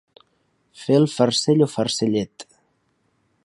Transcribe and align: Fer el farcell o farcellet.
Fer 0.83 0.97
el 1.01 1.05
farcell 1.17 1.61
o 1.67 1.67
farcellet. 1.75 2.47